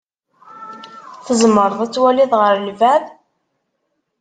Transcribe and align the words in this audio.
Tzemred 1.25 1.79
ad 1.85 1.91
twalid 1.93 2.31
ɣer 2.41 2.53
lbeɛd? 2.67 3.05